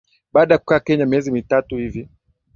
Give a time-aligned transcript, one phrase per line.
[0.33, 2.09] Baada ya kukaa Kenya miezi mitatu hivi